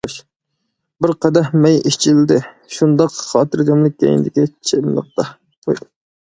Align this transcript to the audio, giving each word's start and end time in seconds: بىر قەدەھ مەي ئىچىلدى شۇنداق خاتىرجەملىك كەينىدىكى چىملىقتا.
بىر 1.05 1.11
قەدەھ 1.25 1.51
مەي 1.65 1.77
ئىچىلدى 1.89 2.37
شۇنداق 2.77 3.13
خاتىرجەملىك 3.19 3.99
كەينىدىكى 4.05 4.49
چىملىقتا. 4.71 5.29